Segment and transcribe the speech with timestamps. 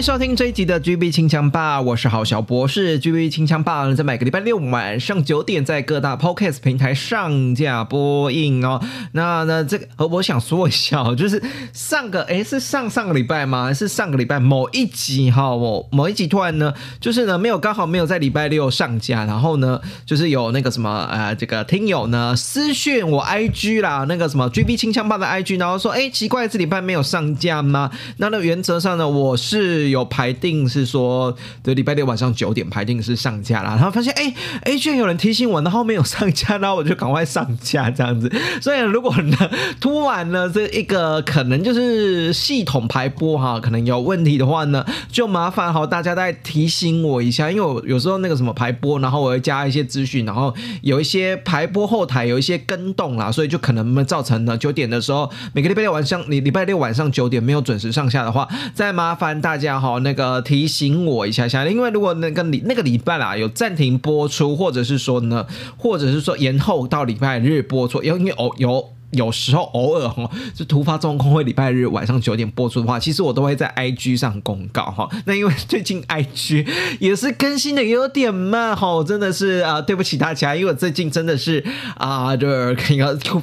[0.00, 2.98] 收听这一集的 GB 清枪吧，我是郝小博士。
[2.98, 8.82] GB 清枪吧在每个礼拜六晚上九点在各大 Podcast 平台上架播映哦。
[9.12, 11.42] 那那这个，我想说一下，就是
[11.74, 13.66] 上个诶是上上个礼拜吗？
[13.66, 15.54] 还是上个礼拜某一集哈？
[15.54, 27.90] 我某一集突然呢，就是呢没有刚好没有在礼拜六上架，然后呢就是有那个什么呃这个听友呢私讯我 IG 啦，那个什么 GB 清枪吧的 IG，然后说诶奇怪这礼拜没有上架吗？
[28.16, 29.89] 那那原则上呢我是。
[29.90, 38.30] 有排定是说，对，礼拜六晚上九点排定是上架啦，然后发现哎哎，居然有人提醒我，然后没有上架，然后我就赶快上架这样子。
[38.60, 39.36] 所以如果呢
[39.80, 59.79] 突然呢这一个可能就是系统排播哈，可能有问题的话呢，就麻烦好大家再提醒我一下，因为我有时候那个什么排播，然后我会加一些资讯，然后有一些排播后台有一些跟动啦，所以就可能造成呢九点的时候，每个礼拜六晚上，你礼拜六晚上九点没有准时上下的话，再麻烦大家。
[59.80, 65.46] 好，那个提醒我一下下，因为如果那个礼那个礼拜啦有暂停播出，或者是说呢，
[65.78, 68.90] 或者是说延后到礼拜日播出，因为哦有。
[69.12, 75.08] 有时候偶尔哈，就突发状况会礼拜日晚上九点播出的话，其实我都会在 IG 上公告哈。
[75.24, 76.66] 那因为最近 IG
[77.00, 81.64] 也是更新的有点慢哈，真的是啊，对不起大家，因为我最近真的是
[81.96, 82.76] 啊，就是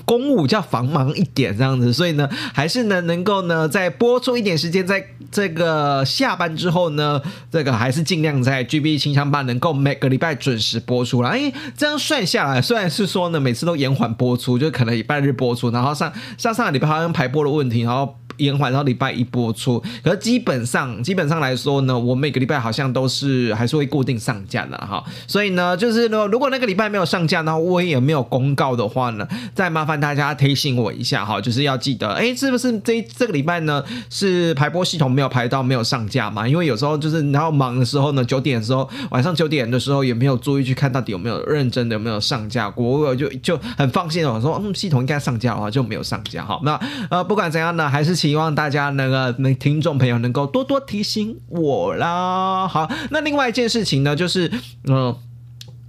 [0.05, 7.21] 公务较繁忙一点这样子，所以呢，还是呢能够呢在播出一点时间，在这个下班之后呢，
[7.51, 11.27] 这个还是尽量在 GB 清枪吧能够每个礼拜准时播出了。
[11.27, 15.56] 哎，这样算下来，虽然是说呢每次都延缓播出，就可能礼拜日播。
[15.71, 18.15] 然后上上上个礼拜好像排播的问题，然后。
[18.37, 25.03] 延缓到礼拜一播出，可是基本上基本上来说呢，我每个礼拜好像都是还是会固定上架的哈。
[25.27, 36.47] 所以呢，就是呢，如果那个礼拜没有上架，然后我也没有公告的话呢，再麻烦大家提醒我一下哈，就是要记得，哎，是不是这这个礼拜呢是排播系统没有排到没有上架嘛？
[36.47, 46.59] 因为有时候就是然后忙的时候呢，九点的时候晚上九点的时候也没有注意去看到底有没有认真的有没有上架过，我就就很放心的我说，嗯，系统应该上架的话就没有上架哈。
[46.63, 52.67] 那呃，不管怎样呢，还是请希望大家那个那听众朋友能够多多提醒我啦。
[52.67, 54.51] 好，那另外一件事情呢，就是
[54.83, 55.15] 嗯，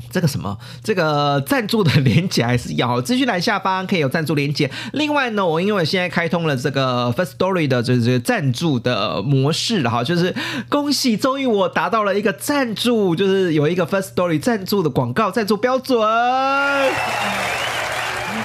[0.09, 4.71] 这个什么，这个赞助的连接还是要资讯栏下方可以有赞助连接。
[4.93, 10.33] 另外呢，我因为现在开通了这个 First Story 的这这赞助的模式了哈，就是
[10.69, 15.99] 恭喜，终于我达到了一个赞助，就是有一个 First Story 赞助的广告赞助标准。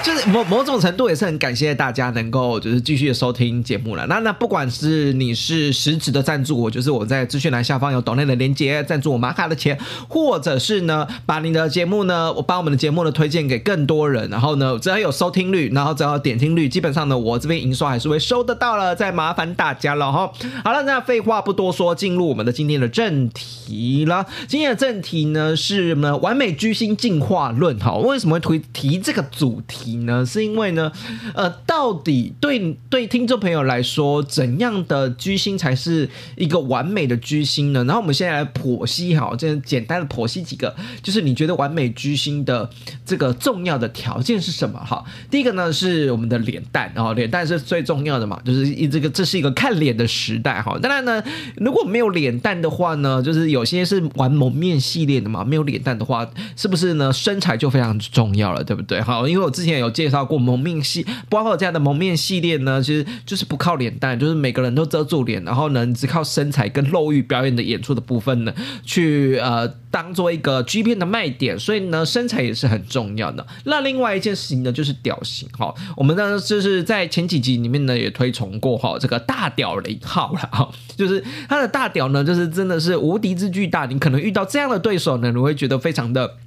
[0.03, 4.05] 就是某某种程度也是很感谢大家能够就是继续收听节目了。
[4.07, 18.93] 那那不管是你是实质的赞助我，就是我在资讯栏下方有岛内的连接赞助我玛卡的钱，或者是呢把你的节目呢我把我们的节目呢推荐给更多人，然后呢只要有收听率，然后只要点听率，基本上呢我这边营收还是会收得到了。
[18.93, 20.29] 再麻烦大家了哈。
[20.65, 24.25] 好了，那废话不多说，进入我们的今天的正题了。
[24.49, 27.93] 今天的正题呢是呢完美居心进化论哈。
[27.95, 29.92] 为什么会推提这个主题？
[29.97, 30.25] 呢？
[30.25, 30.91] 是因为呢，
[31.35, 37.83] 呃，到底对对听众朋友来说，怎样的居心才是一个完美的居心呢？
[37.83, 40.73] 然后我们现在来剖析哈，这简单的剖析几个，
[41.03, 42.67] 就是你觉得完美居心的
[43.05, 44.79] 这个重要的条件是什么？
[44.79, 50.79] 哈，第一个呢是我们的脸蛋哦，脸蛋是最重要的嘛，就是一这个这是一个看脸的时代哈。
[50.81, 51.21] 当然呢，
[51.57, 56.25] 如果没有脸蛋的话呢，就是有些是玩蒙面系列的嘛，没有脸蛋的话，
[56.55, 57.11] 是不是呢？
[57.11, 59.01] 身材就非常重要了，对不对？
[59.01, 59.82] 好，因为我之前。
[59.83, 68.53] 有介绍过蒙面系，包括这样的蒙面系列呢，其实就是不靠脸蛋，就是每个人都遮住脸，然后呢只靠身材跟肉欲表演的演出的部分呢，
[68.83, 73.45] 去呃当做一个 G 片的卖点，所以呢身材也是很重要的。
[73.65, 86.37] 那另外一件事情呢，就是屌型哈，我们呢就是在前几集里面呢也推崇过哈，这个大屌零号了哈，就是他的大屌呢，就是真的是无敌之巨大，你可能遇到这样的对手呢，你会觉得非常的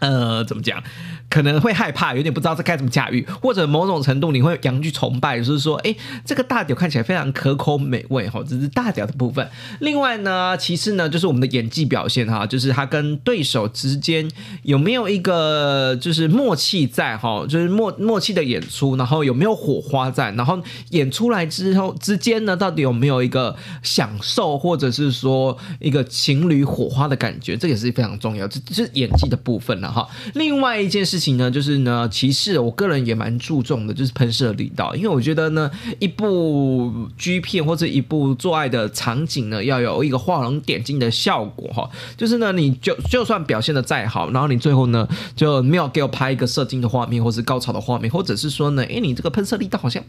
[0.00, 0.82] 呃怎么讲？
[1.34, 5.92] 可能会害怕，有点不知道这该怎么驾驭，或者某种程度你会扬去崇拜，就是说，哎，
[6.24, 9.44] 这个大屌看起来非常可口美味哈，这是大屌的部分。
[9.80, 14.30] 另外呢，其次呢，就是我们的演技表现哈，就是他跟对手之间
[14.62, 30.08] 有没有一个就是默契在哈，就是默默契的演出，然后有没有火花在，然后演出来之后之间呢，到底有没有一个享受，或者是说一个情侣火花的感觉，这也是非常重要，这这是演技的部分了哈。
[30.34, 41.90] 另外一件事情呢，就是呢，其实我个人也蛮注重的，就是喷射力道，因为我觉得呢，一部 G 片或者一部做爱的场景呢，要有一个画龙点睛的效果哈。
[42.16, 50.02] 就是呢，你就就算表现的再好，然后你最后呢，就没有给我拍一个射精的画面，或是高潮的画面，或者是说呢，哎，你这个喷射力道好像。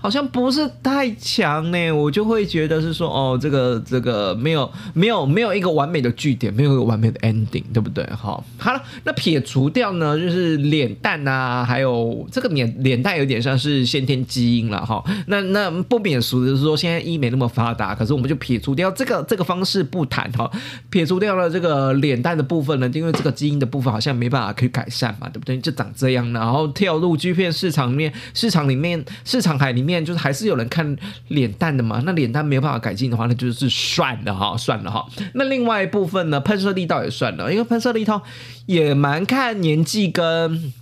[0.00, 8.04] 好像不是太强呢，我就会觉得是说，哦，这个这个没有没有没有一个完美的句点，没有一个完美的 ending，对不对？
[8.06, 15.02] 哈，好了，那撇除掉呢，就是脸蛋啊，还有这个脸脸蛋有点像是先天基因了哈。
[15.26, 20.48] 那那不免俗的是说，现在医美那么发达，可是我们就撇除掉这个这个方式不谈哈，
[20.90, 25.58] 撇除掉了这个脸蛋的部分呢，因为这个基因的部分好像没办法可以改善嘛，对不对？
[25.58, 29.87] 就长这样，然后跳入 G 片市场里面，市场里面市场海里面。
[29.88, 30.96] 面就是还是有人看
[31.28, 35.08] 脸蛋的嘛，那脸蛋没有办法改进的话，那就是算了哈，算了哈。
[35.32, 38.22] 那另外一部分呢，喷射力倒也算了，因为喷射力道
[38.66, 40.72] 也蛮看年纪跟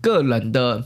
[0.00, 0.84] 个人的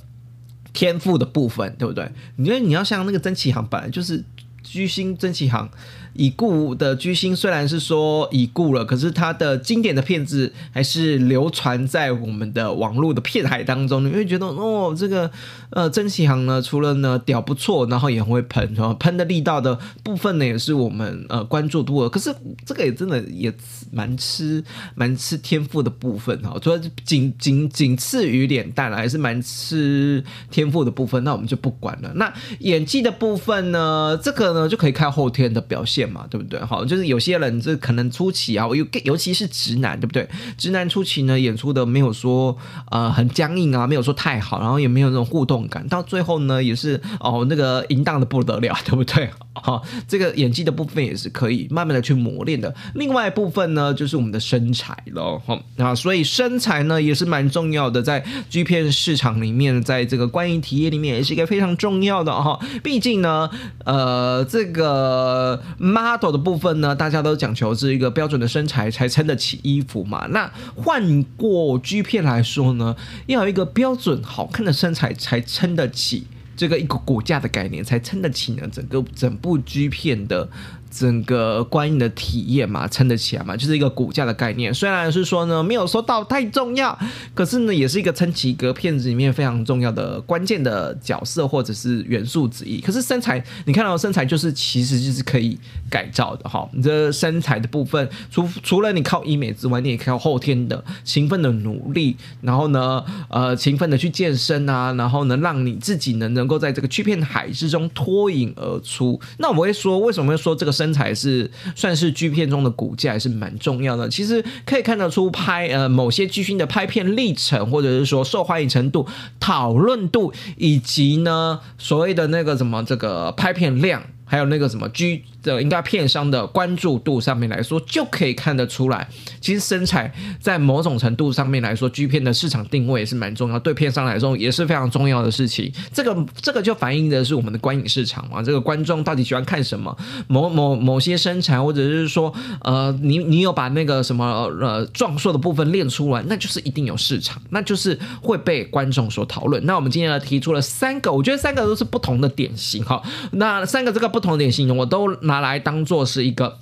[0.72, 2.10] 天赋的部分，对不对？
[2.36, 4.24] 因为你要像那个曾启航，本来就是
[4.62, 5.70] 巨星曾启航。
[6.19, 14.05] 已故的巨星虽然是说已故了，可是他的经典的片子还是流传在我们的网络的片海当中。
[14.05, 15.31] 你会觉得哦，这个
[15.70, 22.09] 呃曾启航呢，除了呢屌不错，然后也很会喷，然后喷的力道的部分呢，也是我们呃关注度的。
[22.09, 22.35] 可是
[22.67, 23.55] 这个也真的也
[23.93, 24.65] 蛮吃
[24.97, 31.23] 蛮吃天赋的部分哈，除了仅仅仅次于脸蛋了，还是蛮吃天赋的部分。
[31.23, 32.11] 那我们就不管了。
[32.17, 36.07] 那演技的部分呢，这个呢就可以看后天的表现。
[36.08, 36.58] 嘛，对不对？
[36.60, 40.28] 好，就是有些人这可能初期啊，尤尤其是直男，对不对？
[40.56, 42.56] 直男初期呢，演出的没有说
[42.90, 49.28] 呃很僵硬啊，没有说太好，然后也没有那种互动感，到最后呢，也是哦那个淫荡的不得了， 对不对？
[49.55, 52.72] 好，这个演技的部分也是可以慢慢的去磨练的。
[52.94, 62.58] 另外一部分呢，就是我们的身材喽，哈啊，所以身材呢也是蛮重要的，在 G 片市场里面，在这个观影体验里面也是一个非常重要的哈。
[62.84, 63.50] 毕竟呢，
[63.84, 65.60] 呃，这个。
[65.88, 70.26] Model 的部分呢，大家都讲求是一个标准的身材才撑得起衣服嘛。
[70.29, 72.94] 那换过 G 片来说呢，
[73.26, 76.26] 要有一个标准好看的身材才撑得起
[76.56, 80.49] 这个一个骨架的概念，才撑得起呢整个整部 G 片的。
[80.90, 84.73] 整个观影的体验嘛，撑得起来嘛，就是一个骨架的概念。
[84.73, 86.99] 虽然是说呢，没有说到太重要，
[87.35, 92.81] 可是呢，也是一个撑起一个片子里面非常重要的关键的角色或者是元素之一。
[92.81, 95.58] 可是身材，你看到身材就是其实就是可以
[95.90, 96.67] 改造的哈。
[96.73, 109.20] 你这身材的部分，除除了你靠医美之外，你也靠后天的勤奋的努力，然后呢，呃，勤奋的去健身啊，然后呢，让你自己呢能够在这个巨片海之中脱颖而出。
[109.37, 110.77] 那我会说，为什么会说这个？
[110.78, 114.08] 身材是算是剧片中的骨架，还是蛮重要的。
[114.08, 119.06] 其实可以看得出拍呃某些巨星的拍片历程，或者是说受欢迎程度、
[119.40, 124.02] 讨论度，以及呢所谓的那个什么这个拍片量。
[124.30, 129.08] 还有那个什么居的应该片商的关注度上面来说，就可以看得出来，
[129.40, 135.72] 其实身材在某种程度上面来说，G 片的市场定位也是蛮重要，对片商来说也是非常重要的事情。
[135.94, 139.96] 这个这个就反映的是我们的观影市场嘛，这个观众到底喜欢看什么？
[140.26, 144.24] 某某某些身材，或者是说，呃，你你有把那个什么
[144.60, 149.64] 呃壮硕的部分练出来，那就是一定有市场，那就是会被观众所讨论。
[149.64, 153.00] 那我们今天呢提出了三个，我觉得三个都是不同的典型哈。
[153.31, 154.08] 那三个这个。
[154.08, 156.58] 不同的典型，我都拿拿来当做是一个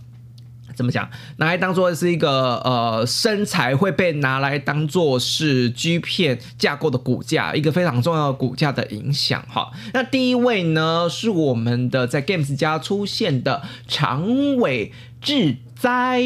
[0.75, 1.09] 怎么讲？
[1.39, 9.71] 拿来当做是一个呃身材会被拿来当做是 G 片架构的骨架，一个非常重要的骨架的影响哈。
[9.95, 14.93] 那第一位呢，是我们的在 Games 家出现的长尾
[15.23, 15.57] 智。
[15.79, 16.21] 灾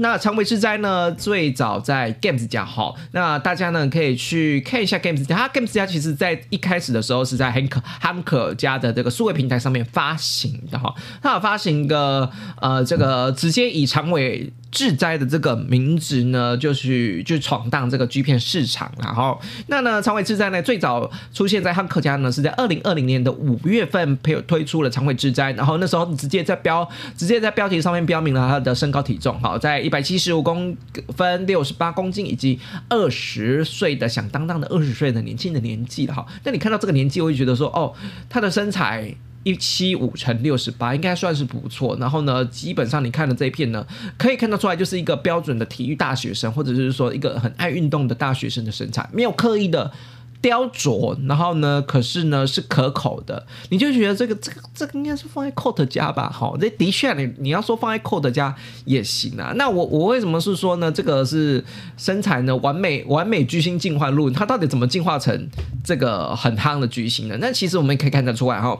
[0.00, 1.10] 那长尾之灾呢？
[1.12, 5.36] 最早在 Games 家哈，那大家呢可以去看一下 Games 家。
[5.36, 10.94] 它 Games 家其实在一开始的时候是在 Hank Hank 家的这个数位平台上面发行的哈。
[11.20, 14.52] 它有发行一个呃，这个直接以长尾。
[14.72, 30.76] 智灾的这个名字呢，就去就闯荡这个 G 片市场，然后那呢，长尾智灾呢最早出现在汉克家呢，是在二零二零年的五月份推推出了长尾智灾，然后那时候直接在标直接在标题上面标明了它的身高体重，好，在一百七十五公
[31.16, 36.26] 分、六十八公斤以及二十岁的响当当的二十岁的年轻的年纪了哈。
[36.44, 37.94] 那你看到这个年纪，我就觉得说，哦，
[38.28, 39.12] 他的身材
[39.44, 41.96] 一七五乘六十八，应该算是不错。
[41.98, 43.86] 然后呢，基本上你看的这一片呢，
[44.18, 49.90] 可以看得出来，就是一个标准的体育大学生，或者是说一个很爱运动的大学生的身材，没有刻意的。
[50.46, 51.82] 雕琢，然后呢？
[51.88, 56.30] 可是呢，是可口的，你就觉得这个、这个、这个应该是放在 coat 家吧？
[56.32, 59.52] 好，这的确，你你要说放在 coat 家也行啊。
[59.56, 60.92] 那我我为什么是说呢？
[60.92, 61.64] 这个是
[61.96, 62.54] 身材呢？
[62.58, 65.48] 完美完美巨星进化路，它到底怎么进化成
[65.82, 67.36] 这个很夯的巨星呢？
[67.40, 68.78] 那其实我们也可以看得出来哈。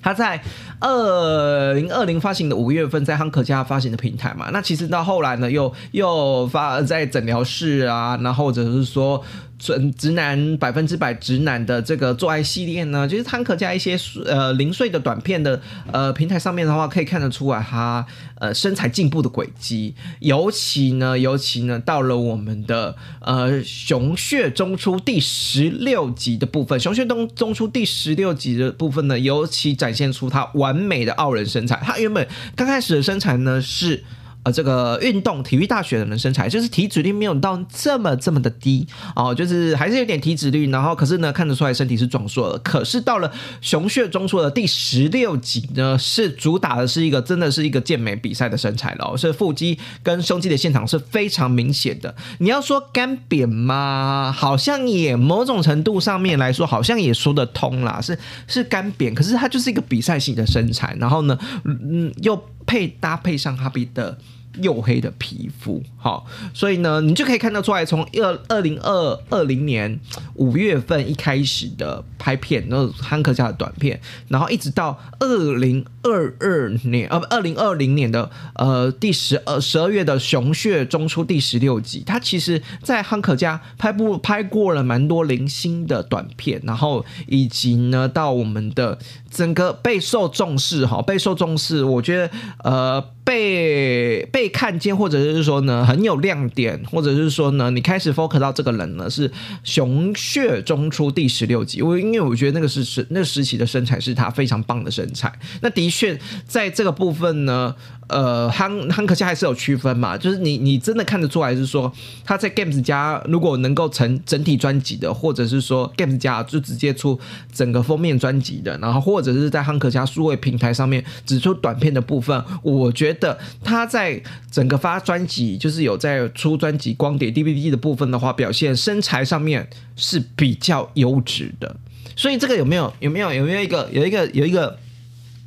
[0.00, 0.42] 他在
[0.80, 9.22] 二零二零发行的五月份，在汉克家发行的平台嘛，那其实到后来呢，又又发在诊疗室啊，那或者是说。
[9.58, 15.60] 准直男百分之百直男的这个做爱系列呢，就是汤可加一些呃零碎的短片的
[15.92, 18.04] 呃平台上面的话，可以看得出来他
[18.38, 19.94] 呃身材进步的轨迹。
[20.20, 31.80] 尤其呢，尤其呢，到了我们的呃熊血中出第十六集的部分，熊血中中出第十六集的部分呢，尤其展现出他完美的傲人身材。
[31.82, 34.04] 他原本刚开始的身材呢是。
[34.44, 38.86] 呃，这个运动体育大学的人身材，就是体脂率没有到这么这么的低
[39.16, 42.58] 哦，就是还是有点体脂率，然后可是呢，看得出来身体是壮硕的。
[42.58, 43.32] 可是到了
[43.62, 52.14] 熊血中出的第十六集呢，是主打的是一个真的是一个健美比赛的身材了，是腹肌跟胸肌的现场是非常明显的。
[52.38, 54.30] 你要说干瘪吗？
[54.30, 64.18] 好像也某种程度上面来说，好像也说得通啦，是是干瘪，可是它就是一个比赛型的身材，然后呢，嗯，又配搭配上哈比的。
[64.60, 69.98] 黝黑的皮肤，好，所以呢，你就可以看得出来，从二二零二二零年
[70.34, 88.98] 五月份一开始的拍片，那汉克家的短片，然后一直到二零二二年，呃，不，二零二零年的呃第十二十二月的熊血中出第十六集，他其实在汉克家拍部拍过了蛮多零星的短片，然后以及呢，到我们的
[89.30, 92.30] 整个备受重视，哈，备受重视，我觉得
[92.62, 93.02] 呃。
[93.26, 99.30] 被被看见，或者是说呢很有亮点，或者是说呢你开始 focus 到这个人呢是
[99.62, 105.32] 熊血中出第十六集，我因为我觉得那个是是那时期的身材是他非常棒的身材，
[105.62, 107.76] 那的确在这个部分呢。
[108.08, 111.92] 呃，汉汉克家还是有区分嘛，就是你你真的看得出来是说
[112.24, 117.18] 他在 Games 家如果能够成整体专辑的，或者是说 Games 家就直接出
[117.52, 131.76] 整个封面专辑的，然后或者是在汉克家数位平台上面只出短片的部分，我觉得他在整个发专辑就是有在出专辑光碟 DVD 的部分的话，表现身材上面是比较优质的，
[132.14, 134.78] 所以这个有没有有没有有没有一个有一个有一个？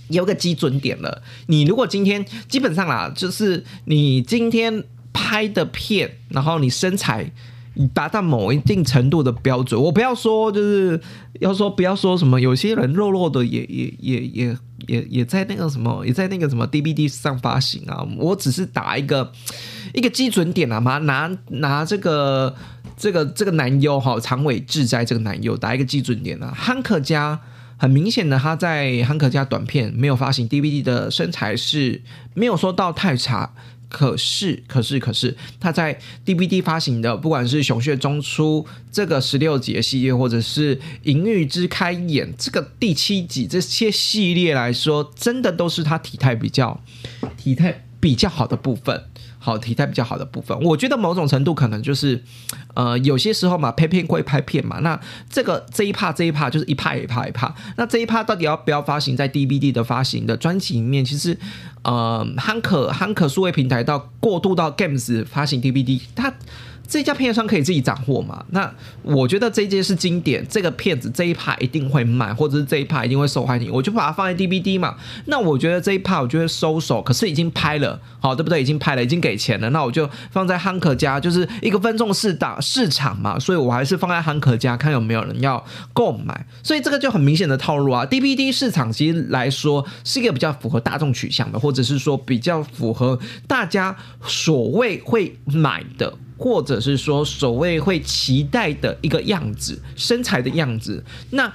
[0.09, 7.31] 有个基准点了，你如果今天基本上啦，就是你今天拍的片，然后你身材
[7.93, 10.99] 达到某一定程度的标准，我不要说，就是
[11.39, 19.31] 要说不要说什么，有些人肉肉的也 也也也也也在那个什么，也在那个什么 DVD 上发行啊，我只是打一个
[19.93, 22.55] 一个基准点啊嘛，拿拿这个
[22.95, 27.39] 这个这个男优哈长尾志哉这个男优打一个基准点啊，汉克家。
[27.77, 32.01] 很明显的，他在汉克家短片没有发行 DVD 的身材是
[32.34, 33.53] 没有说到太差，
[33.88, 46.81] 可是可是可是他在 DVD 发行的，不管是熊血中出这个十六集的系列，或者是淫欲之开眼这个第七集这些系列来说，真的都是他体态比较
[47.38, 49.03] 体态比较好的部分。
[49.48, 52.22] 好体态比较好的部分，我觉得某种程度可能就是，
[52.74, 55.00] 呃，有些时候嘛，拍片归拍片嘛，那
[55.30, 61.06] 这个这一趴这一趴就是一趴一趴一趴，那这一趴到底要不要发行在 DVD 的发行的专辑里面？
[61.06, 61.38] 其实，
[61.84, 66.34] 呃，汉可汉可数位平台到过渡到 Games 发行 DVD，它。
[66.88, 68.46] 这家片商可以自己斩获嘛？
[68.51, 74.96] 那我觉得这件是经典，这个片子这一趴一定会卖，或者是这一趴一定会受欢迎，我就把它放在 DVD 嘛。
[75.25, 78.62] 那我觉得这一趴我就会收手，可是已经拍了，好对不对？
[78.62, 85.63] 已经拍了，已经给钱了，那我就放在汉克家，就是一个分众市打市场嘛，所以我还是放在汉克家，看有没有人要
[85.94, 86.46] 购买。
[86.63, 88.06] 所以这个就很明显的套路啊。
[88.06, 96.13] DVD 市场其实来说是一个比较符合大众取向的，或者是说比较符合大家所谓会买的。
[96.38, 101.03] 或者是说所谓会期待的一个样子，身材的样子。
[101.32, 101.51] 那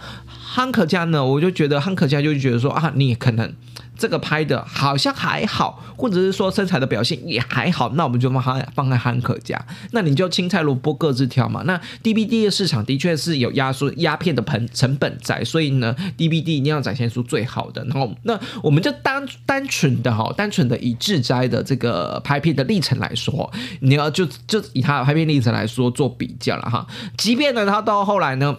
[0.54, 3.50] 汉克家呢，我就觉得汉克家就觉得说啊，你可能。
[3.94, 11.62] 这个拍的好像还好，或者是说身材的表现也还好，那我们就放放放在汉克家，那你就青菜萝卜各自挑嘛。
[11.66, 17.84] 那 DVD 的市场的确是有压缩压片的成成本在，所以呢，DVD 一定要展现出最好的。
[17.84, 26.84] 然后，那我们就单单纯的哈，单纯的以志斋的这个拍片的历程来说，你要就就以他的拍片历程来说做比较了哈。
[27.16, 28.56] 即便呢，他到后来呢。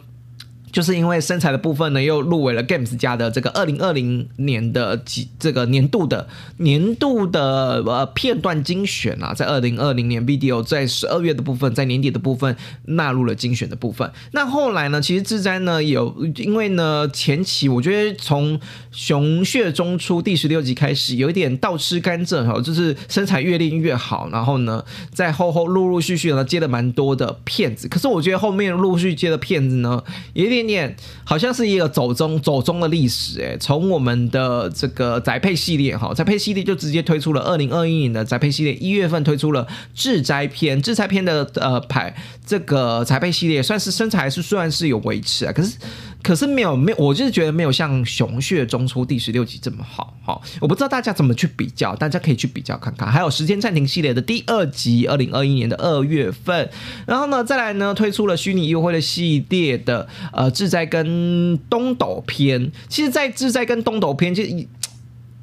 [0.73, 6.27] 就是因为身材的部分呢，又入围了 Games 家的这个二零二零年的几这个年度的
[6.57, 14.11] 年度的呃片段精选啊，在二零二零年 video 在十二月的部分，在年底的部分纳入了精选的部分。
[14.31, 18.59] 那后来呢，其实志哉呢有因为呢前期我觉得从
[18.91, 30.03] 熊血中出第十六集开始有一点倒吃甘蔗哈，就是身材越练越好，然后呢在后后陆陆续续呢接了蛮多的片子，可是我觉得后面陆续接的片子呢
[30.33, 30.62] 有点。
[30.63, 42.15] 念好像是一个走中走中的历史哎，从我们的这个宅配系列哈，宅配系列就直接推出了二零二一年的宅配系列，一月份推出了智斋篇，智斋篇的呃牌
[42.45, 45.77] 这个宅配系列算是身材是算是有维持啊，可是。
[46.23, 53.11] 可是没有没有，我就是觉得没有像《熊穴中出》第十六集这么好，哈，我不知道大家怎么去比较，大家可以去比较看看。
[53.11, 56.69] 还有《时间暂停》系列的第二集，二零二一年的二月份，
[57.05, 62.71] 然后呢，再来呢推出了虚拟优惠的系列的呃志在跟东斗篇。
[62.87, 64.41] 其实，在志在跟东斗篇就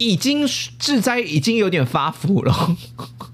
[0.00, 0.47] 已经
[0.78, 2.76] 志灾已经有点发福了，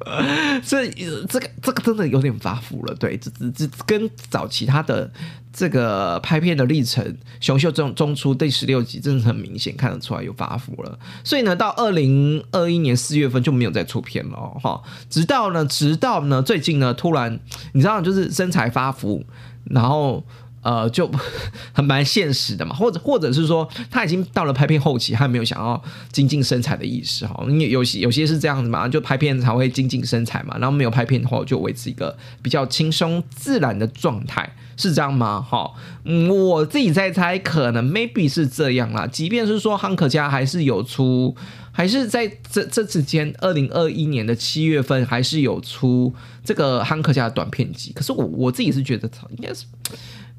[0.66, 0.87] 这
[1.28, 5.11] 这个这个真的有点发福了，对，这这这跟早期他的。
[5.58, 7.02] 这个拍片的历程，
[7.40, 10.99] 《熊秀中中出第十六集，真的很明显看得出来有发福了。
[11.25, 14.82] 所以呢，到二零二一年四月份就没有再出片了哈。
[15.08, 17.40] 直到呢，直到呢，最近呢，突然
[17.73, 19.25] 你知道，就是身材发福，
[19.64, 20.23] 然后
[20.66, 21.08] 呃，就
[21.73, 22.75] 很蛮现实的嘛。
[22.75, 25.80] 或者或者是说，他已经到了拍片后期，他没有想要
[26.11, 27.44] 精进身材的意识哈。
[27.49, 30.56] 因为有些有些是这样子嘛，就拍片才会精进身材嘛。
[30.58, 34.56] 然后没有拍片的话，就维持一个比较轻松自然的状态。
[34.78, 35.40] 是这样吗？
[35.40, 35.73] 哈，
[36.04, 39.06] 我自己在猜，可能 maybe 是这样啦。
[39.06, 41.35] 即便是说汉克家还是有出，
[41.73, 47.90] 还是在这这之间，二零二一年的七月份还是有出这个汉克家的短片集。
[47.94, 49.64] 可是我我自己是觉得，应该是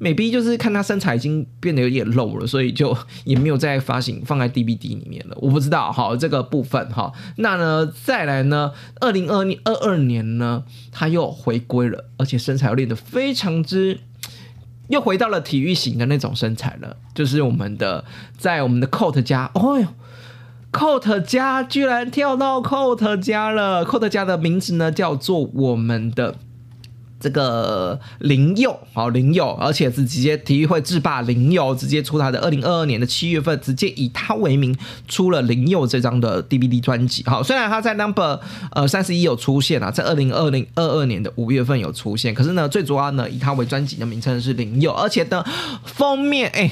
[0.00, 5.36] maybe 就是看他身材已经变得有点露了，所以就 也没有再发行放在 DVD 里面了。
[5.40, 7.12] 我不知道，好这个部分哈。
[7.36, 14.00] 那呢，再来呢，二零二二二年呢，他又回归了，而且身材又练得非常之。
[14.88, 18.06] 又回到了体育型的那种身材了，就是我们的
[18.38, 19.86] 在我们的 Coat 家，哦哟
[20.72, 26.36] ，Coat 家居然跳到 Coat 家了，Coat 家的名字呢叫做我们的。
[27.20, 34.76] 这个林佑，好林佑，而且是直接体育会制霸林佑，直接出他的二零二二年的七月份，直接以他为名
[35.08, 37.24] 出了林佑这张的 DVD 专辑。
[37.26, 38.38] 好，虽然他在 Number
[38.70, 45.44] 呃三十一有出现啊，在二零二零二二年的五月份有出现，可是呢，最主要呢以他为专辑的名称是林佑，而且的
[45.84, 46.70] 封面哎，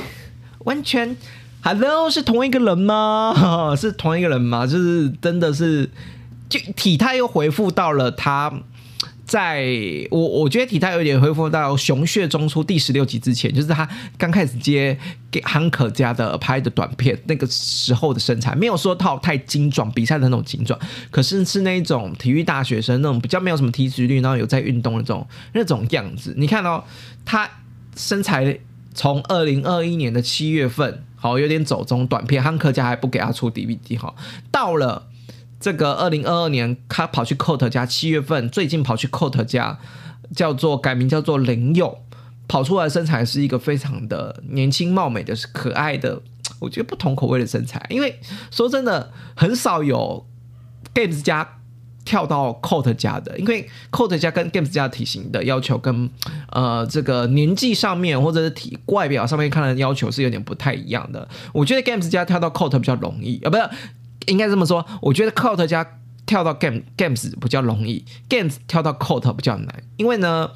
[0.61, 1.17] 完全
[1.63, 3.75] Hello 是同一个人吗？
[3.77, 4.65] 是同一个人吗？
[4.65, 5.91] 就是真的是
[6.49, 8.53] 就体态又回复到了他。
[9.27, 9.67] 在
[10.09, 13.87] 我我觉得体态有点恢复到《熊血中出》第十六集之前，就是他
[14.17, 14.97] 刚开始接
[15.33, 20.79] 给汉可家的拍的短片那个时候的身材，没有说套太精壮，比赛的那种精壮，
[21.11, 26.33] 可是是那种体育大学生那种比较没有什么体脂率，然后有在运动的那种那种样子。
[26.37, 26.87] 你看到
[27.25, 27.51] 他
[27.97, 28.57] 身材
[28.95, 34.15] 从二零二一年的七月份，好有点走中短片，汉可家还不给他出 DVD 哈，
[34.53, 35.09] 到了。
[35.59, 39.79] 这个二零二二年，他跑去 Cot 家，七月份最近跑去 Cot 家，
[40.35, 41.99] 叫做改名叫做林佑，
[42.47, 46.21] 跑出来身材是一个非常的年轻貌美的是可爱的，
[46.61, 50.27] 我觉得不同口味的身材，因为说真的很少有
[50.95, 51.59] Games 家
[52.05, 56.11] 跳到 Cot 家的，因为 Cot 家跟 Games 家体型的要求跟
[56.51, 63.69] 呃这个年纪上面或者是体外表上面看的要求是有点不太一样的，我觉得 Games 家跳到 Cot 比较容易啊，不是。
[64.27, 65.87] 应该这么说，我觉得 Coat 加
[66.25, 69.83] 跳到 Game Games 比较容易，Games 跳到 Coat 比较难。
[69.97, 70.51] 因为呢，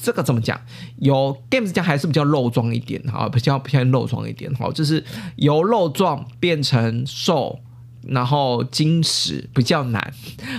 [0.00, 0.60] 这个怎么讲？
[0.98, 5.02] 由 Games 家还是比较肉壮一点，哈，比较偏肉壮一点，哈，就是
[5.34, 7.58] 由肉壮变成瘦，
[8.04, 10.14] 然后金石比较难，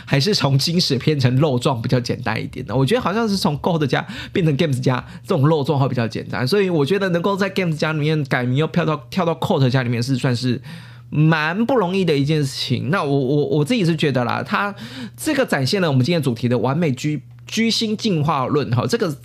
[0.05, 2.75] 还是从金石变成肉壮比较简单一点的？
[2.75, 10.61] 我觉得好像是从 Coat 加变成 Games 家这种肉壮会比较简单，所以我觉得能够在 Games 家里面改名又跳到跳到 Coat 家里面是算是。
[11.09, 12.89] 蛮不容易的一件事情。
[12.89, 14.73] 那我我我自己是觉得啦，他
[15.15, 19.17] 这个展现了我们今天主题的完美居居心进化论哈，这个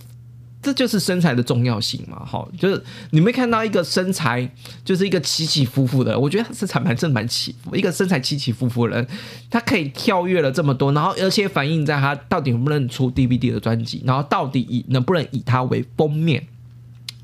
[0.61, 4.49] 这就是身材的重要性嘛，哈，就是你没看到一个身材
[4.85, 9.07] 就是一个起起伏伏的，我觉得身材蛮正蛮起伏，一个身材起起伏伏的人，
[9.49, 16.47] 他可以跳跃了这么多，然后而且反映在他到底能不能出 DVD 的专辑，然后到底以能不能以他为封面，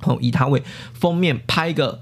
[0.03, 0.61] 哦，以他为
[0.93, 2.01] 封面拍个。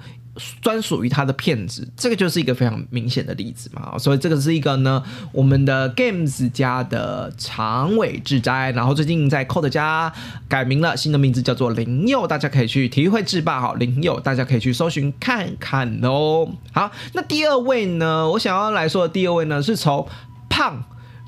[0.61, 3.97] 专属于他的骗子，这个就是一个非常明显的例子嘛。
[3.97, 10.11] 所以这个是一个呢，我们的 Games 家的长尾智哉，然后最近在 Code 家
[10.47, 16.47] 改名了，新的名字叫做林佑，大家可以去体育会制霸哈，林佑，大家可以去搜寻看看哦。
[16.71, 20.07] 好，那第二位呢，我想要来说的第二位呢，是从
[20.49, 20.83] 胖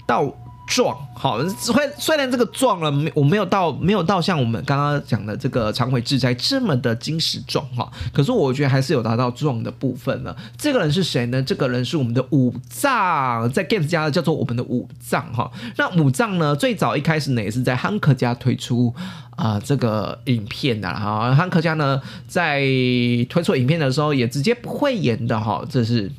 [0.06, 0.36] 到。
[0.70, 10.38] 壮好，虽虽然这个壮了，没我没有到没有到像我们刚刚讲的这个长尾智哉这么的精实壮哈，可是我觉得还是有达到壮的部分了。
[10.56, 11.42] 这个人是谁呢？
[11.42, 15.52] 这个人是我们的五藏，在 Games 家叫做我们的五藏哈。
[15.76, 18.94] 那五藏呢，最早一开始呢也是在汉克家推出
[19.36, 21.34] 啊这个影片的哈。
[21.34, 22.60] 汉克家呢在
[23.28, 26.12] 推出影片的时候也直接不会演的哈，这是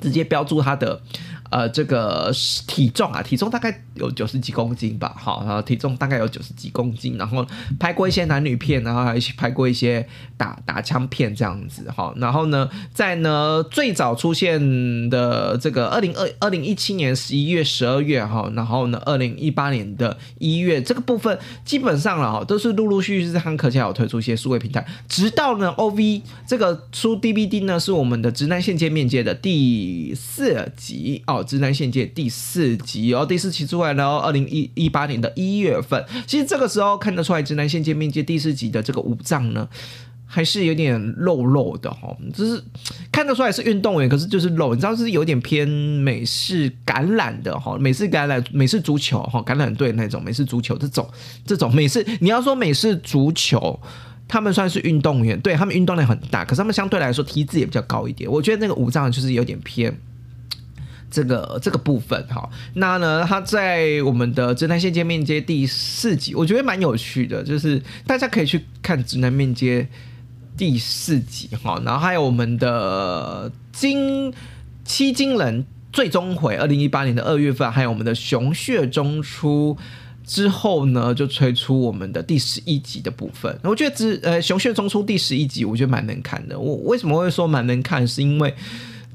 [0.00, 1.02] 直接标注他的。
[1.50, 2.32] 呃，这个
[2.66, 7.46] 体重啊，体重大概有九十几公斤吧，好，然后体重大概有九十几公斤，然后
[7.78, 10.06] 拍过一些男女片，然后还拍过一些
[10.36, 31.35] 打打枪片这样子，哈，然后呢，在呢最早出现的这个二零二二零一七年十一月、十二月，哈，然后呢二零一八年的一月这个部分，基本上了哈，都是陆陆续续在汉克家有推出一些数位平台，直到呢 O V 这个出 D V D 呢，是我们的直男线见面接的第四集哦。
[31.42, 36.04] 直男线界第四集哦，第四集出来了，二零一一八年的一月份。
[36.26, 39.68] 其实这个时候看得出来，直男线界面界第四集的这个五脏呢，
[40.26, 42.62] 还是有点肉肉的哈，就是
[43.12, 51.08] 看得出来是运动员，可是就是肉，你知道是有点偏美式橄榄的哈，美式橄榄、美式足球哈，橄榄队那种美式足球这种
[51.44, 53.80] 这种美式，你要说美式足球，
[54.26, 58.30] 他们算是运动员，对他们运动量很大，可是他们相对来说体脂也比较高一点。
[58.30, 59.96] 我觉得那个五脏就是有点偏。
[61.08, 69.86] 这个这个部分哈，那呢，他在我们的直男线接面接第四集，我觉得蛮有趣的，就是大家可以去看直男面接
[70.56, 74.32] 第四集哈，然后还有我们的金
[74.84, 79.76] 七金人最终回二零一八年的二月份，还有我们的熊血中出
[80.24, 83.56] 之后呢，就推出我们的第十一集的部分。
[83.62, 86.58] 我觉得只呃熊血中出第十一集，我觉得蛮能看的。
[86.58, 88.52] 我为什么会说蛮能看，是因为。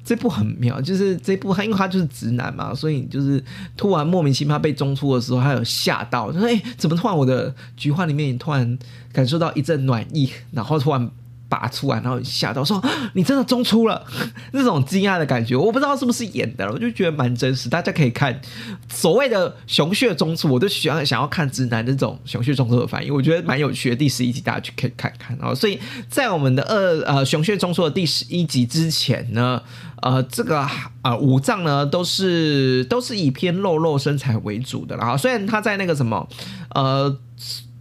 [0.04, 3.44] 这部很妙，就是这部他因为他就是直男嘛，所以就是
[3.78, 8.78] 突然莫名其妙被中出的时候，他有吓到，就说：“哎，怎么突然我的菊花里面突然
[9.12, 11.10] 感受到一阵暖意，然后突然。”
[11.52, 12.82] 拔出来，然后吓到说
[13.14, 14.02] ：“你真的中出了！”
[14.54, 17.68] 那种惊讶的感觉，我不知道是不是演的，我就觉得蛮真实。
[17.68, 18.40] 大家可以看
[18.88, 23.96] 所谓的熊血中出，我就喜欢想要看直男这种熊血中出的反应，我觉得蛮有趣的。
[23.98, 25.38] 第十一集大家去可以看看。
[25.40, 29.62] 然后，所以在我们的二呃熊血中出的第十一集之前呢，
[30.02, 30.68] 呃，这个
[31.04, 34.96] 呃五脏呢都是都是以偏肉肉身材为主的。
[34.98, 36.28] 啦，虽然他在那个什么
[36.76, 37.18] 呃。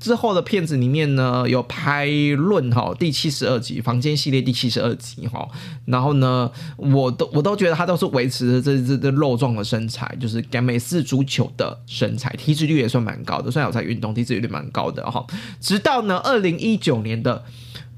[0.00, 2.06] 之后的片子里面呢，有拍
[2.38, 5.46] 论哈第七十二集房间系列第七十二集哈，
[5.84, 15.22] 然后呢，我都我都觉得他都是维持着这这这肉壮的身材，就是美式足球的身材，体脂率也算蛮高的，虽然有在运动，体脂率蛮高的哈。
[15.60, 17.44] 直到呢，二零一九年的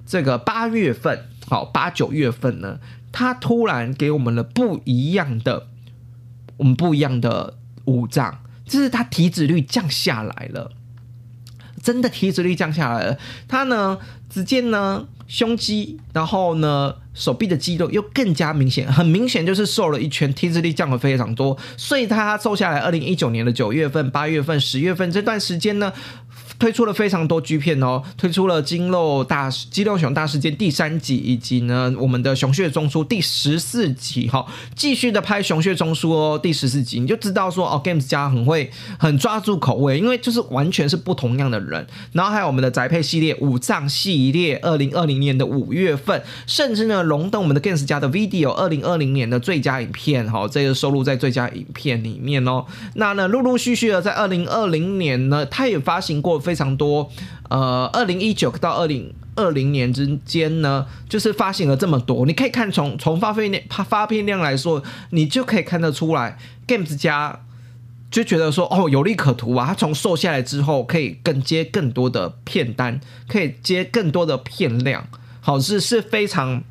[0.05, 2.81] 这个八月份，好八九月份呢，
[3.12, 5.68] 他突然给我们了不一样的，
[6.57, 10.72] 我们不一样的五脏，就是他体脂率降下来了。
[11.83, 13.98] 真的体脂率降下来了，他呢，
[14.31, 22.79] 只见呢胸肌，然后呢手臂的肌肉又更加明显，很明显就是瘦了一圈，体脂率降了非常多，所以他瘦下来。
[22.79, 25.92] 二零一九年的九月份、八月份、十月份这段时间呢。
[26.62, 34.46] 推出了非常多剧片哦，推出了《肌肉大肌肉熊大事件》第三集，以及呢我们的《熊血中枢》第十四集哈，
[34.77, 41.85] 继续的拍《熊血中枢》哦，第十四集你就知道说哦，Games 家很会很抓住口味，因为就是完全是不同样的人。
[42.12, 52.64] 然后还有我们的宅配系列五藏系列，二零二零年的五月份，甚至呢荣登我们的 Games 家的 Video 二零二零年的最佳影片哈，这个收录在最佳影片里面哦。
[52.94, 56.52] 那呢陆陆续续的在二零二零年呢，他也发行过非。
[56.53, 57.11] 非常多，
[57.49, 62.27] 呃，二零一九到二零二零年之间呢，就是发行了这么多。
[62.27, 66.37] 你可以看从从发片量发片量来说，你就可以看得出来
[66.69, 67.41] ，Games 家
[68.11, 69.65] 就觉得说，哦，有利可图啊。
[69.69, 75.09] 他从瘦下来之后，可以更接更多的片单，可以接更多的片量，
[75.41, 76.62] 好是是非常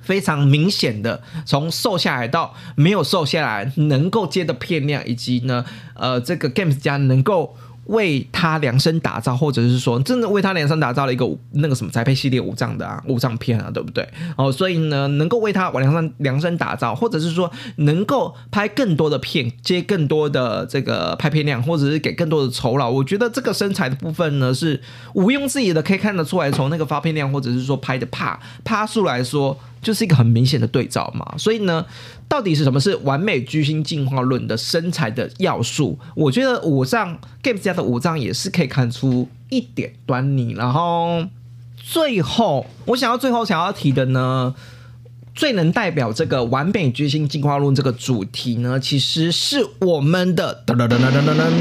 [0.00, 1.22] 非常明显的。
[1.44, 7.54] 从瘦下来到没有瘦下来，能够接的片量，以及呢，呃，这个 Games 家能够。
[7.86, 14.08] 为他量身打造，或者是说真的为他量身打造了一个那个什么宅配系列五藏的啊五藏片啊，对不对？
[14.36, 24.80] 哦，所以呢，能够为他量身量身打造，或者是说能够拍更多的片，接更多的这个拍片量，或者是给更多的酬劳，我觉得这个身材的部分呢是
[25.14, 29.58] 毋庸置疑的，可以看得出来，从那个发片量或者是说拍的帕帕数来说。
[29.82, 31.84] 就是一个很明显的对照嘛，所以呢，
[32.32, 35.98] 到底是什么是完美巨星进化论的身材的要素？
[36.14, 40.54] 我觉得五脏 Games 家的五脏也是可以看出一点端倪。
[40.54, 41.26] 然后
[41.76, 44.54] 最后，我想要最后想要提的呢，
[45.34, 51.52] 最能代表这个完美巨星进化论这个主题呢，其实是我们的噔噔噔噔噔噔噔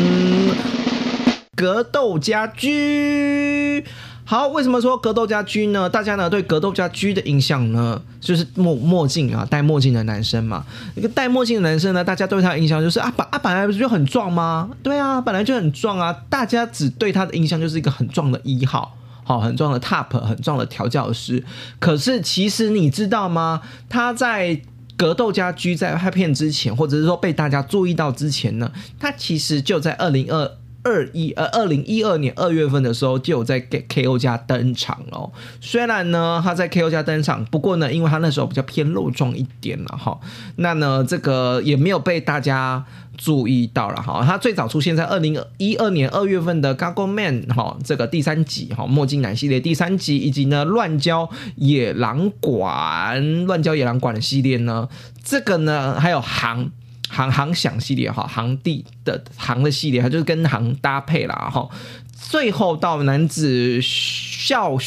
[1.54, 3.84] 格斗家居。
[4.32, 5.90] 好，为什么说格斗家居呢？
[5.90, 10.66] 大家呢对格斗家居的印象呢，就是墨墨镜啊，戴墨镜的男生嘛。
[10.96, 14.70] 一个戴墨镜的男生呢，大家对他的印象就是啊，本啊本来不是就很壮吗？
[14.82, 16.16] 对啊，本来就很壮啊。
[16.30, 21.44] 大家只对他的印象就是一个很壮的一号，好，很壮的 top，很壮的调教师。
[21.78, 23.62] 可是其实你知道吗？
[23.90, 24.62] 他在
[24.96, 30.50] 格斗家居在拍片之前，或者是说被大家注意到之前呢，他其实就在二零二。
[30.84, 35.32] 二一呃，二零一二年二月份的时候就有在给 KO 家登场哦。
[35.60, 40.20] 虽然呢他在 KO 家登场，不过呢，因为他那时候比较偏肉壮一点了哈，
[40.56, 42.84] 那呢这个也没有被大家
[43.18, 44.24] 注意到了哈。
[44.26, 54.90] 他最早出现在二零一二年二月份的 Gago Man 哈这个第三集哈墨镜男系列第三集，以及呢乱交野狼馆乱交野狼馆的系列呢，
[55.24, 56.72] 这个呢还有行。
[57.12, 61.68] 行行响系列哈，航地的行的系列，它就是跟行搭配啦哈。
[62.14, 64.78] 最后到男子校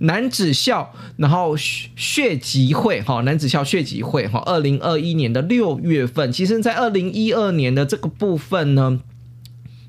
[0.00, 9.00] 男子校，然后血集会哈，男子校血集会哈，二零二一年的六月份，其实在二零一二年的这个部分呢。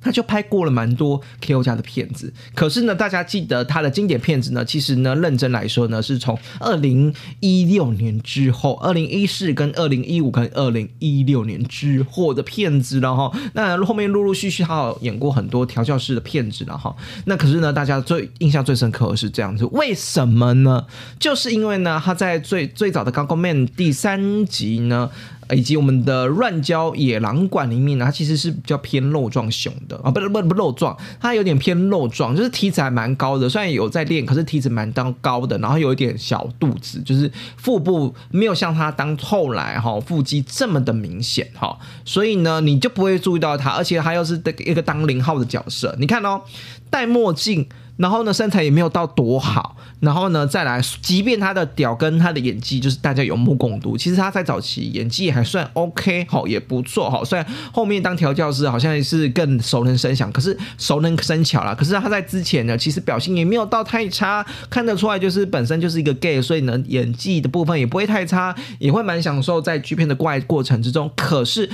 [0.02, 1.62] 他就拍过了蛮多 K.O.
[1.62, 13.32] 家的片子，可是呢，大家记得他的经典片子呢，其实呢，认真来说呢，是从二零一六年之后，二零一四跟二零一五跟二零一六年之后的片子了哈。
[13.54, 16.96] 那后面陆陆续续他有演过很多调教师的片子了哈。
[17.26, 20.86] 那可是呢，大家最印象最深刻的是这样子，为什么呢？
[21.20, 25.10] 就是因为呢，他在最最早的《高高 Man》第三集呢。
[25.56, 33.50] 以及我们的乱交野狼馆里面呢，它其实是比较偏肉壮熊的啊，不不不肉壮，它有点偏肉壮，就是体脂还蛮高的。
[33.50, 45.96] 虽然有在练，可是体脂蛮当高的，然后有一点小肚子，就是腹部没有像他当后来哈腹肌这么的明显哈，所以呢，你就不会注意到他，而且他又是一个当零号的角色。
[46.00, 46.42] 你看哦，
[46.90, 47.68] 戴墨镜。
[48.00, 49.76] 然后呢，身材也没有到多好。
[50.00, 53.98] 然后呢，再来，即便他的屌跟他的演技，就是大家有目共睹。
[53.98, 57.26] 其实他在早期演技还算 OK，好也不错，好。
[57.26, 61.76] 虽然后面当调教师好像也是更熟能生巧，可是熟能生巧了。
[61.76, 71.12] 可是他在之前呢，其实表现也没有到太差，看得出来就是本身就是一个 gay，所以呢，演技的部分也不会太差，也会蛮享受在剧片的怪过程之中。
[71.18, 71.70] 可是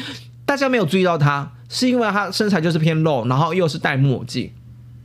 [0.47, 4.49] 大家没有注意到他，是因为他身材就是偏露，然后又是戴墨镜。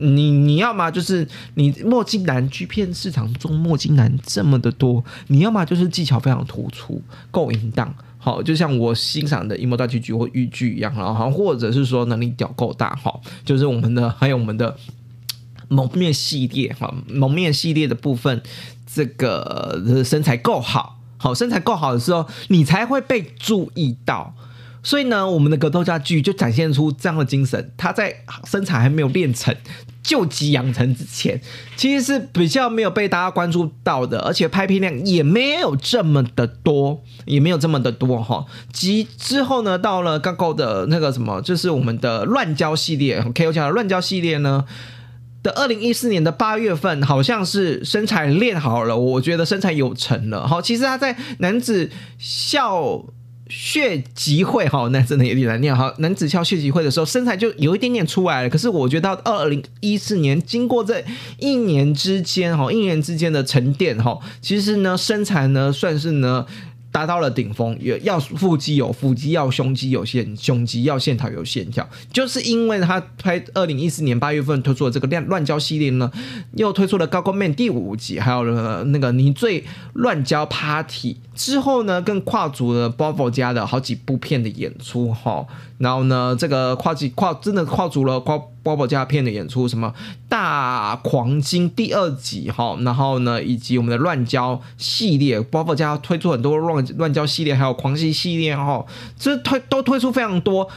[0.01, 14.75] 你你要么就是你墨镜男剧片市场中墨镜男这么的多，你要么就是技巧非常突出，够淫荡，好，就像我欣赏的《一模大剧剧》或豫剧一样，然后或者是说能力屌够大，哈，就是我们的还有我们的
[15.67, 18.41] 蒙面系列，哈，蒙面系列的部分，
[18.91, 24.33] 这个身材够好，好身材够好的时候，你才会被注意到。
[24.83, 27.71] 所以呢，我们的格斗家具就展现出这样的精神。
[27.77, 28.11] 他在
[28.45, 29.55] 身材还没有练成、
[30.03, 31.39] 就急养成之前，
[31.75, 38.45] 其实是比较没有被大家关注到的，而且拍片量也没有这么的多，也没有这么的多哈。
[38.73, 43.53] 及之后呢，到了刚够的那个什么，就是我们的乱交系列，K.O.
[43.53, 44.65] 讲的乱交系列呢
[45.43, 50.47] 的二零一四年的八月份，好像是身材练好了，我觉得身材有成了。
[50.47, 53.05] 好，其实他在男子校。
[53.51, 55.93] 血集会哈，那真的有点难念哈。
[55.97, 58.49] 男子校血集会的时候，身材就有一点点出来了。
[58.49, 61.03] 可是我觉得到二零一四年，经过这
[61.37, 66.45] 一年之间哈，一年之间的沉淀哈，其实呢，身材呢算是呢。
[66.91, 76.11] 达到了顶峰，也要腹肌有腹肌，要胸肌有线胸肌，要线条有线条，就是因为他拍二零一四年八月份推出的这个乱乱交系列呢，
[76.53, 78.43] 又推出了高光 man 第五集，还有
[78.85, 85.45] 那个你最乱交 party 之后呢，更跨足了 Bobo 家的好几部片的演出哈。
[85.77, 89.93] 然后呢，这个跨季跨真的跨足了跨包包加片的演出，什么
[90.29, 98.85] 大狂金第二集哈，然后呢，以及我们的乱交系列，包包加推出很多乱乱交系列，还有狂喜系列哈，
[99.17, 100.69] 这推都推出非常多。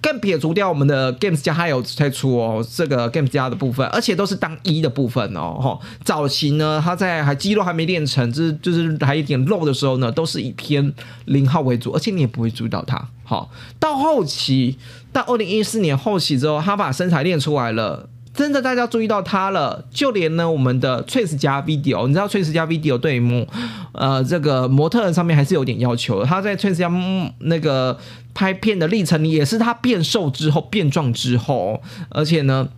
[0.00, 5.58] 更撇除掉我们的 Games 加还有推出哦，这个 Games 加的部分，而且都是当一的部分哦。
[5.60, 10.94] 哈，早期呢，他在还肌肉还没练成，就是就是还有点肉的时候呢，都是以偏
[11.26, 13.06] 零号为主，而且你也不会注意到他。
[13.22, 14.78] 好，到后期
[15.16, 18.06] 到二零一四年后期之后，他把身材练出来了。
[18.34, 23.48] 真的，大家注意到他了，就连呢我们的 Trace 加 Video，你知道 Trace 加 Video 对模
[23.92, 26.22] 呃这个模特上面还是有点要求。
[26.22, 26.92] 他在 Trace 加
[27.38, 27.98] 那个
[28.34, 32.68] 拍片的历程里，也是他变瘦之后变壮之后，而且呢，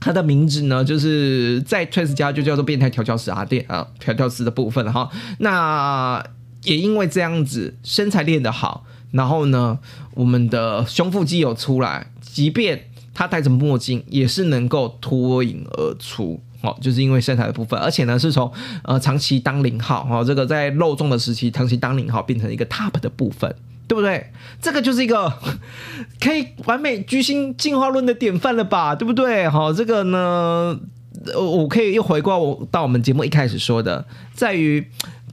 [0.00, 5.10] 他的名字呢就是在 Trace 加就叫做变态调教师阿店啊调教师的部分哈。
[5.40, 6.24] 那
[6.62, 9.78] 也因为这样子身材练得好，然后呢
[10.12, 12.90] 我们的胸腹肌有出来，即便。
[13.16, 18.50] 他戴着墨镜也是能够脱颖而出，哦，就是因为身材的部分，而且呢是从
[18.82, 23.54] 呃长期当零号，哈，这个在肉重的时期长期当零号变成一个 top 的部分，
[23.86, 24.32] 对不对？
[24.60, 25.32] 这个就是一个
[26.20, 29.48] 可以完美居心进化论的典范了吧，对不对？
[29.48, 30.76] 好，这个呢，
[31.36, 34.84] 我可以又回过我到我们节目一开始说的，在于。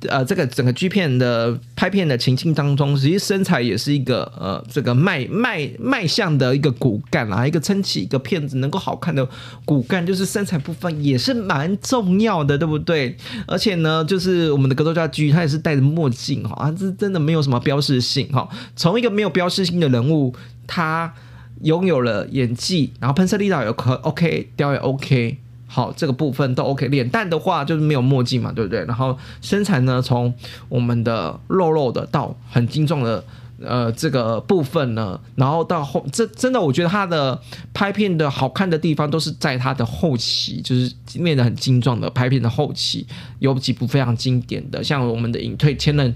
[0.07, 9.27] 呃，这个整个 G 片的拍片的情境当中，其实身材也是一个呃，这个卖卖卖相的一个骨干啊，一个撑起一个片子能够好看的
[9.65, 13.15] 骨干，就是身材部分也是蛮重要的，对不对？
[13.47, 18.49] 而且呢，就是我们的格斗家 G，他也是戴着墨镜哈，啊，这真的没有什么标识性哈。
[18.75, 20.33] 从一个没有标识性的人物，
[20.65, 21.13] 他
[21.61, 25.37] 拥有了演技，然后喷射力道也可 OK，雕也 OK。
[25.73, 26.89] 好，这个部分都 OK。
[26.89, 28.83] 脸蛋的话就是没有墨镜嘛，对不对？
[28.83, 30.33] 然后身材呢，从
[30.67, 33.23] 我们的肉肉的到很精壮的。
[33.63, 37.39] 呃，这个部分呢，然后到后，这真的，我觉得他的
[37.73, 43.05] 拍片的好看的地方都是在他的后期，就是练得很精壮的拍片的后期，
[43.39, 46.13] 有几部非常经典的，像我们的隐退千人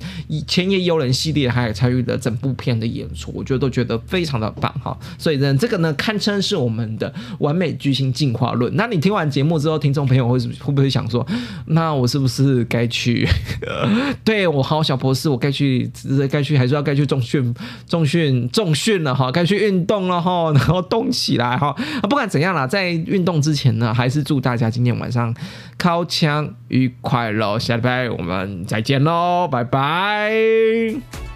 [0.48, 4.98] 千叶幽人系列，还有参与的整部片的演出，我觉得都觉得非常的棒哈。
[5.18, 8.76] 所以呢，这个呢，堪称是我们的完美巨星进化论。
[8.76, 11.26] 那你听完节目之后，听众朋友会会不会想说，
[11.68, 13.28] 那我是不是该去？
[14.24, 15.90] 对我好小博士，我该去，
[16.30, 17.35] 该去，还是要该去中学
[17.88, 21.76] 重训重训了哈，该去运动了哈， 然后动起来哈。
[22.04, 25.34] 不管怎样啦，在运动之前呢，还是祝大家今天晚上
[25.78, 27.58] 靠枪愉快喽。
[27.60, 31.35] 下礼拜我们再见喽，拜拜。